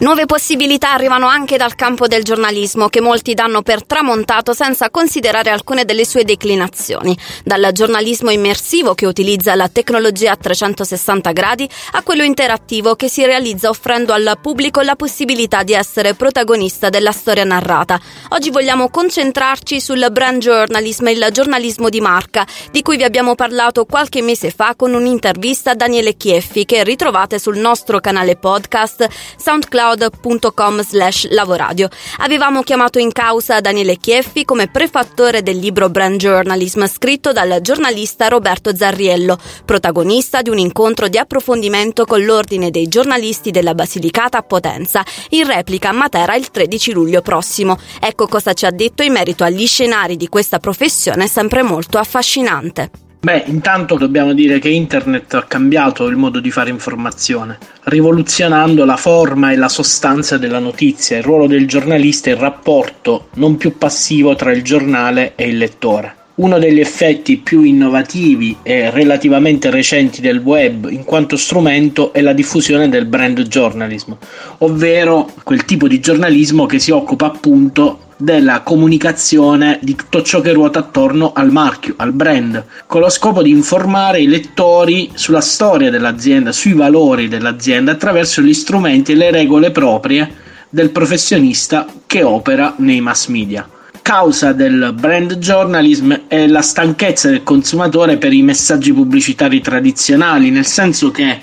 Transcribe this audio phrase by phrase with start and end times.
[0.00, 5.50] Nuove possibilità arrivano anche dal campo del giornalismo, che molti danno per tramontato senza considerare
[5.50, 7.14] alcune delle sue declinazioni.
[7.44, 13.26] Dal giornalismo immersivo, che utilizza la tecnologia a 360 gradi, a quello interattivo, che si
[13.26, 18.00] realizza offrendo al pubblico la possibilità di essere protagonista della storia narrata.
[18.30, 23.84] Oggi vogliamo concentrarci sul brand journalism, il giornalismo di marca, di cui vi abbiamo parlato
[23.84, 29.06] qualche mese fa con un'intervista a Daniele Chieffi, che ritrovate sul nostro canale podcast
[29.36, 31.88] SoundCloud soundcloud.com slash lavoradio.
[32.18, 38.28] Avevamo chiamato in causa Daniele Chieffi come prefattore del libro Brand Journalism scritto dal giornalista
[38.28, 44.42] Roberto Zarriello, protagonista di un incontro di approfondimento con l'Ordine dei giornalisti della Basilicata a
[44.42, 47.78] Potenza, in replica a Matera il 13 luglio prossimo.
[48.00, 53.09] Ecco cosa ci ha detto in merito agli scenari di questa professione sempre molto affascinante.
[53.22, 58.96] Beh, intanto dobbiamo dire che internet ha cambiato il modo di fare informazione, rivoluzionando la
[58.96, 61.18] forma e la sostanza della notizia.
[61.18, 65.58] Il ruolo del giornalista è il rapporto non più passivo tra il giornale e il
[65.58, 66.19] lettore.
[66.40, 72.32] Uno degli effetti più innovativi e relativamente recenti del web in quanto strumento è la
[72.32, 74.12] diffusione del brand journalism,
[74.58, 80.54] ovvero quel tipo di giornalismo che si occupa appunto della comunicazione di tutto ciò che
[80.54, 85.90] ruota attorno al marchio, al brand, con lo scopo di informare i lettori sulla storia
[85.90, 90.32] dell'azienda, sui valori dell'azienda attraverso gli strumenti e le regole proprie
[90.70, 93.68] del professionista che opera nei mass media.
[94.10, 100.66] Causa del brand journalism è la stanchezza del consumatore per i messaggi pubblicitari tradizionali, nel
[100.66, 101.38] senso che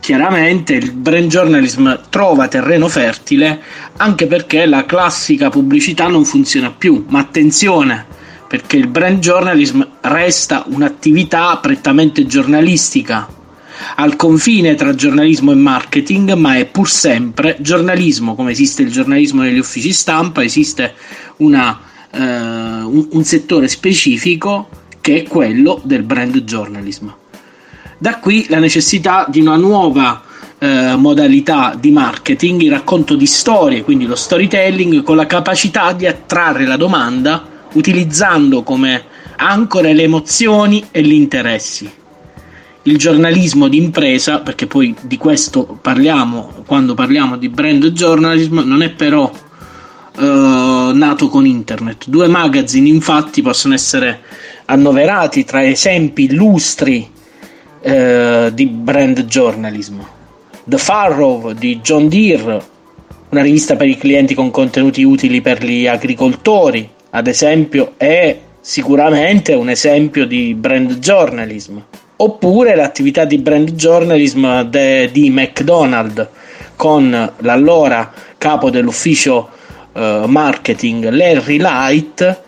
[0.00, 3.60] Chiaramente il brand journalism trova terreno fertile
[3.96, 8.04] anche perché la classica pubblicità non funziona più, ma attenzione
[8.46, 13.28] perché il brand journalism resta un'attività prettamente giornalistica,
[13.96, 19.42] al confine tra giornalismo e marketing, ma è pur sempre giornalismo, come esiste il giornalismo
[19.42, 20.94] negli uffici stampa, esiste
[21.38, 24.68] una, eh, un, un settore specifico
[25.00, 27.08] che è quello del brand journalism.
[27.98, 30.22] Da qui la necessità di una nuova
[30.58, 36.06] eh, modalità di marketing, il racconto di storie, quindi lo storytelling, con la capacità di
[36.06, 39.04] attrarre la domanda utilizzando come
[39.36, 41.90] ancore le emozioni e gli interessi.
[42.82, 48.82] Il giornalismo di impresa, perché poi di questo parliamo quando parliamo di brand journalism, non
[48.82, 49.30] è però
[50.20, 52.04] eh, nato con internet.
[52.06, 54.20] Due magazine infatti possono essere
[54.66, 57.10] annoverati tra esempi illustri
[57.80, 59.98] eh, di brand journalism.
[60.64, 62.62] The Farrow di John Deere,
[63.30, 69.54] una rivista per i clienti con contenuti utili per gli agricoltori, ad esempio, è sicuramente
[69.54, 71.78] un esempio di brand journalism.
[72.16, 76.28] Oppure l'attività di brand journalism de, di McDonald's
[76.76, 79.48] con l'allora capo dell'ufficio
[79.92, 82.42] uh, marketing Larry Light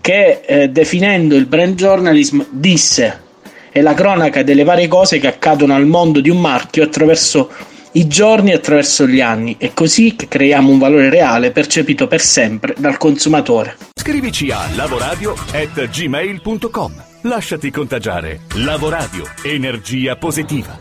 [0.00, 3.26] che eh, definendo il brand journalism disse
[3.70, 7.50] è la cronaca delle varie cose che accadono al mondo di un marchio attraverso
[7.92, 9.54] i giorni e attraverso gli anni.
[9.58, 13.76] È così che creiamo un valore reale percepito per sempre dal consumatore.
[13.94, 17.04] Scrivici a lavoradio@gmail.com.
[17.22, 18.42] Lasciati contagiare.
[18.54, 20.76] Lavoradio, energia positiva.